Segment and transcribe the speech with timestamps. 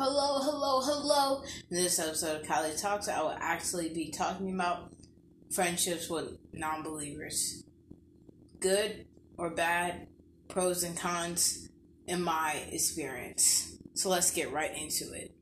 [0.00, 1.42] Hello, hello, hello.
[1.72, 4.92] In this episode of Kylie Talks, I will actually be talking about
[5.50, 7.64] friendships with non believers.
[8.60, 9.06] Good
[9.36, 10.06] or bad,
[10.46, 11.68] pros and cons,
[12.06, 13.76] in my experience.
[13.94, 15.34] So let's get right into it.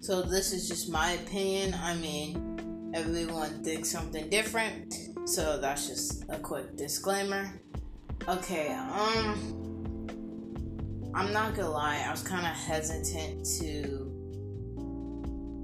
[0.00, 1.74] So, this is just my opinion.
[1.74, 5.11] I mean, everyone thinks something different.
[5.24, 7.60] So that's just a quick disclaimer.
[8.28, 9.58] Okay, um
[11.14, 14.08] I'm not gonna lie, I was kinda hesitant to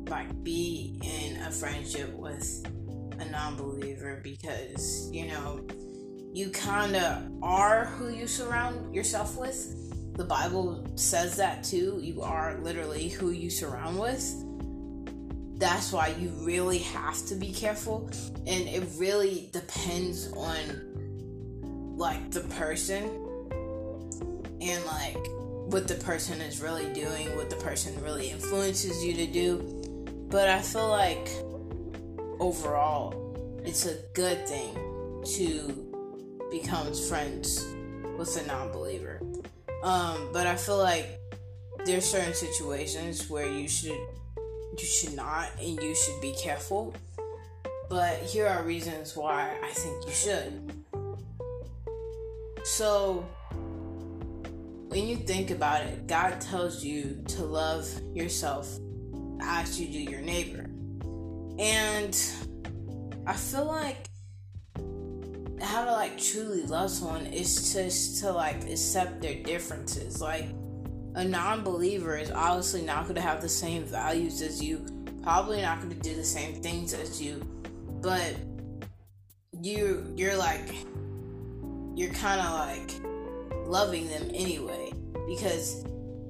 [0.09, 2.65] like be in a friendship with
[3.19, 5.67] a non-believer because, you know,
[6.33, 9.75] you kinda are who you surround yourself with.
[10.17, 11.99] The Bible says that too.
[12.01, 14.45] You are literally who you surround with
[15.59, 18.09] that's why you really have to be careful.
[18.47, 23.05] And it really depends on like the person.
[24.61, 25.17] And like
[25.71, 29.59] what the person is really doing what the person really influences you to do.
[30.31, 31.29] But i feel like
[32.41, 34.75] overall it's a good thing
[35.37, 37.67] to become friends
[38.17, 39.21] with a non-believer.
[39.83, 41.21] Um, but i feel like
[41.85, 44.01] there's certain situations where you should
[44.81, 46.95] you should not and you should be careful.
[47.89, 50.73] But here are reasons why I think you should.
[52.65, 53.27] So,
[54.89, 58.79] when you think about it, God tells you to love yourself
[59.41, 60.69] as you do your neighbor.
[61.59, 62.17] And
[63.27, 64.09] I feel like
[65.61, 70.21] how to like truly love someone is just to like accept their differences.
[70.21, 70.49] Like
[71.15, 74.85] a non-believer is obviously not going to have the same values as you
[75.23, 77.41] probably not going to do the same things as you
[78.01, 78.35] but
[79.61, 80.75] you you're like
[81.95, 82.93] you're kind of like
[83.67, 84.93] loving them anyway
[85.27, 85.85] because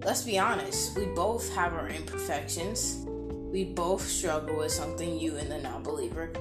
[0.05, 3.05] let's be honest we both have our imperfections.
[3.53, 6.33] We both struggle with something you and the non-believer.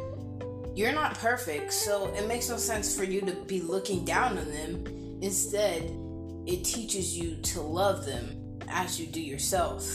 [0.76, 4.52] You're not perfect so it makes no sense for you to be looking down on
[4.52, 5.20] them.
[5.22, 5.84] Instead
[6.48, 9.86] it teaches you to love them as you do yourself.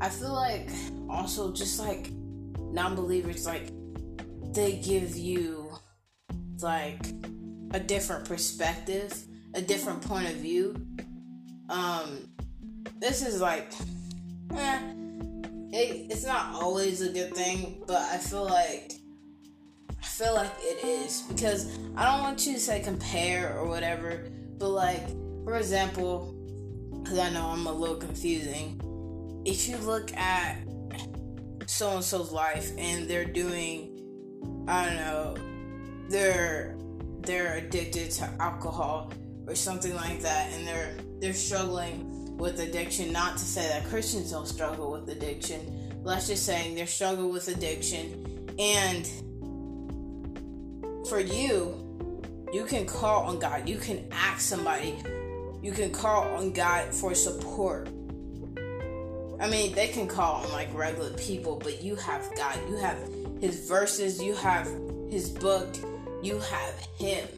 [0.00, 0.68] I feel like
[1.08, 2.10] also just like
[2.58, 3.70] non-believers like
[4.52, 5.72] they give you
[6.60, 7.06] like
[7.72, 9.14] a different perspective,
[9.54, 10.74] a different point of view.
[11.70, 12.28] Um
[12.98, 13.72] this is like
[14.54, 14.80] eh,
[15.72, 18.92] it, it's not always a good thing, but I feel like
[19.88, 21.66] I feel like it is because
[21.96, 24.28] I don't want you to say compare or whatever,
[24.58, 25.08] but like
[25.44, 26.34] for example,
[27.02, 28.80] because I know I'm a little confusing.
[29.44, 30.58] If you look at
[31.66, 35.36] so and so's life and they're doing, I don't know,
[36.08, 36.76] they're
[37.20, 39.12] they're addicted to alcohol
[39.46, 43.12] or something like that, and they're they're struggling with addiction.
[43.12, 46.00] Not to say that Christians don't struggle with addiction.
[46.02, 49.06] Let's just saying they're struggling with addiction, and
[51.08, 51.78] for you,
[52.52, 53.68] you can call on God.
[53.68, 54.96] You can ask somebody
[55.62, 57.88] you can call on God for support.
[59.40, 62.58] I mean, they can call on like regular people, but you have God.
[62.68, 62.98] You have
[63.40, 64.66] His verses, you have
[65.08, 65.68] His book,
[66.22, 67.28] you have Him.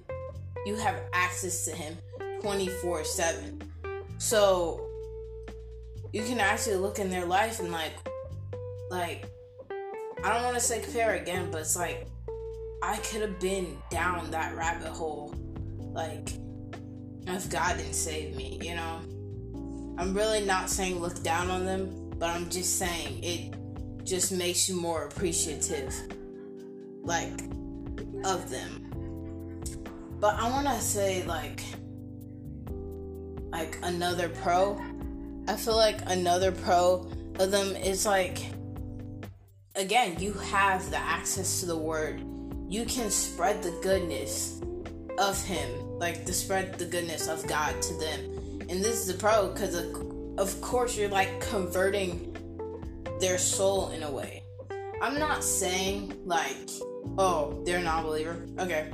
[0.66, 1.96] You have access to Him
[2.40, 3.62] 24 7.
[4.18, 4.86] So,
[6.12, 7.92] you can actually look in their life and like,
[8.90, 9.26] like,
[10.22, 12.06] I don't want to say compare again, but it's like,
[12.82, 15.34] I could have been down that rabbit hole.
[15.78, 16.28] Like,
[17.26, 19.00] if God didn't save me, you know?
[19.96, 24.68] I'm really not saying look down on them, but I'm just saying it just makes
[24.68, 25.94] you more appreciative,
[27.02, 27.40] like,
[28.24, 28.90] of them.
[30.20, 31.62] But I want to say, like,
[33.50, 34.80] like another pro.
[35.46, 37.08] I feel like another pro
[37.38, 38.46] of them is like,
[39.76, 42.22] again, you have the access to the word.
[42.68, 44.60] You can spread the goodness
[45.18, 45.68] of Him
[45.98, 48.20] like to spread the goodness of God to them.
[48.68, 52.36] And this is a pro because of, of course you're like converting
[53.20, 54.42] their soul in a way.
[55.00, 56.56] I'm not saying like,
[57.18, 58.46] oh, they're not a non-believer.
[58.58, 58.90] Okay,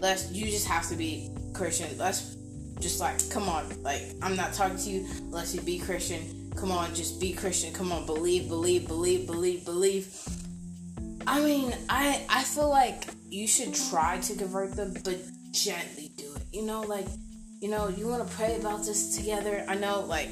[0.00, 1.96] let's you just have to be Christian.
[1.98, 2.36] Let's
[2.80, 6.52] just like, come on, like I'm not talking to you unless you be Christian.
[6.56, 7.72] Come on, just be Christian.
[7.72, 10.16] Come on, believe, believe, believe, believe, believe.
[11.26, 15.18] I mean, I I feel like you should try to convert them, but
[15.54, 16.42] gently do it.
[16.52, 17.06] You know, like,
[17.60, 19.64] you know, you want to pray about this together.
[19.68, 20.30] I know, like,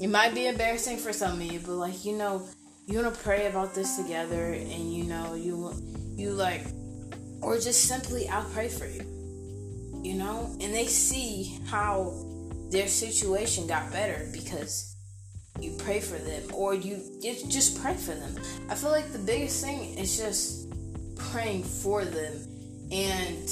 [0.00, 2.42] it might be embarrassing for some of you, but like, you know,
[2.86, 5.72] you want to pray about this together, and you know, you
[6.16, 6.66] you like,
[7.42, 9.04] or just simply, I'll pray for you.
[10.02, 12.14] you know, and they see how
[12.70, 14.96] their situation got better because
[15.60, 18.36] you pray for them or you just pray for them.
[18.68, 20.68] I feel like the biggest thing is just
[21.16, 22.34] praying for them
[22.92, 23.50] and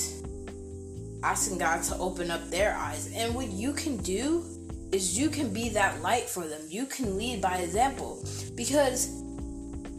[1.26, 3.10] asking God to open up their eyes.
[3.12, 4.44] And what you can do
[4.92, 6.60] is you can be that light for them.
[6.68, 8.24] You can lead by example
[8.54, 9.10] because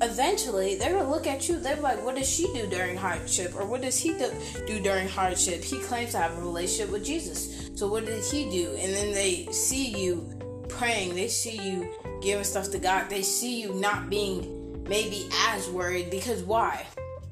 [0.01, 1.59] eventually they're gonna look at you.
[1.59, 3.55] They're like, "What does she do during hardship?
[3.59, 4.31] Or what does he do,
[4.65, 5.63] do during hardship?
[5.63, 7.39] He claims to have a relationship with Jesus.
[7.75, 10.25] So what did he do?" And then they see you
[10.69, 11.15] praying.
[11.15, 13.09] They see you giving stuff to God.
[13.09, 14.39] They see you not being
[14.87, 16.85] maybe as worried because why?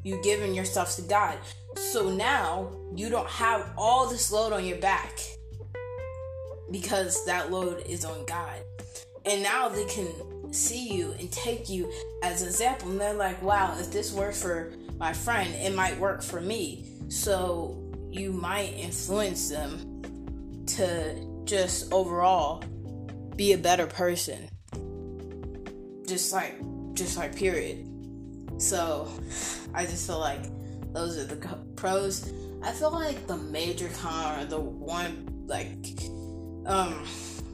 [0.05, 1.39] You giving your stuff to God.
[1.75, 5.19] So now you don't have all this load on your back
[6.71, 8.61] because that load is on God.
[9.25, 11.91] And now they can see you and take you
[12.21, 12.91] as an example.
[12.91, 16.85] And they're like, wow, if this works for my friend, it might work for me.
[17.09, 20.03] So you might influence them
[20.67, 21.15] to
[21.45, 22.63] just overall
[23.35, 24.49] be a better person.
[26.07, 26.61] Just like,
[26.93, 27.84] just like, period.
[28.57, 29.07] So
[29.73, 30.43] I just feel like
[30.93, 31.35] those are the
[31.75, 32.31] pros.
[32.63, 35.75] I feel like the major con or the one like
[36.65, 37.05] um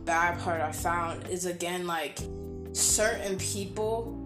[0.06, 2.20] bad part I found is again like
[2.72, 4.18] certain people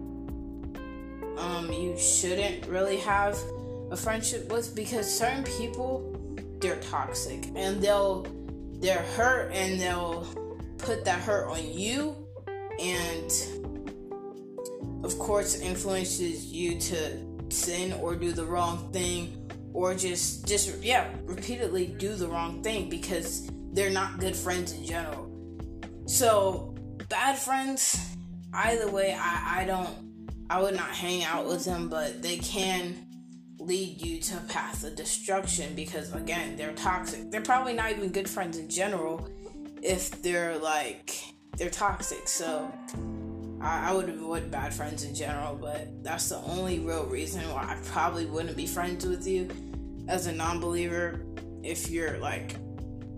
[1.38, 3.36] um you shouldn't really have
[3.90, 6.12] a friendship with because certain people
[6.60, 8.26] they're toxic and they'll
[8.80, 10.26] they're hurt and they'll
[10.78, 12.14] put that hurt on you
[12.80, 13.65] and
[15.06, 21.08] of course influences you to sin or do the wrong thing or just just yeah
[21.22, 25.30] repeatedly do the wrong thing because they're not good friends in general.
[26.06, 26.74] So
[27.08, 27.98] bad friends
[28.52, 29.94] either way i i don't
[30.48, 33.06] i would not hang out with them but they can
[33.66, 37.30] lead you to a path of destruction because again they're toxic.
[37.30, 39.28] They're probably not even good friends in general
[39.82, 41.14] if they're like
[41.56, 42.28] they're toxic.
[42.28, 42.72] So
[43.66, 47.62] I, I would avoid bad friends in general, but that's the only real reason why
[47.62, 49.50] I probably wouldn't be friends with you
[50.08, 51.20] as a non-believer.
[51.62, 52.54] If you're like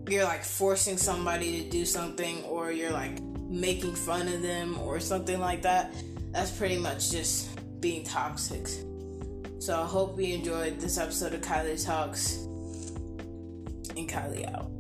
[0.09, 5.01] you're like forcing somebody to do something, or you're like making fun of them, or
[5.01, 5.93] something like that,
[6.33, 7.51] that's pretty much just
[7.81, 8.67] being toxic.
[9.59, 12.37] So I hope you enjoyed this episode of Kylie Talks,
[13.97, 14.71] and Kylie out.